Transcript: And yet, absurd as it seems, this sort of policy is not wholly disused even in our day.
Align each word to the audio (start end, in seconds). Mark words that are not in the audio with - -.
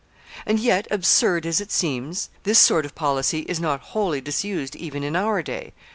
And 0.47 0.59
yet, 0.59 0.87
absurd 0.89 1.45
as 1.45 1.61
it 1.61 1.71
seems, 1.71 2.31
this 2.41 2.57
sort 2.57 2.85
of 2.85 2.95
policy 2.95 3.41
is 3.41 3.59
not 3.59 3.81
wholly 3.93 4.19
disused 4.19 4.75
even 4.75 5.03
in 5.03 5.15
our 5.15 5.43
day. 5.43 5.73